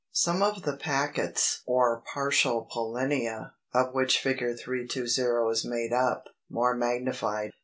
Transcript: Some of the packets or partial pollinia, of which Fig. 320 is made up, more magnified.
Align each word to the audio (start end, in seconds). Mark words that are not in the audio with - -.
Some 0.13 0.41
of 0.41 0.63
the 0.63 0.75
packets 0.77 1.61
or 1.67 2.01
partial 2.11 2.67
pollinia, 2.73 3.51
of 3.71 3.93
which 3.93 4.17
Fig. 4.19 4.39
320 4.57 4.99
is 5.51 5.63
made 5.63 5.93
up, 5.93 6.23
more 6.49 6.75
magnified. 6.75 7.51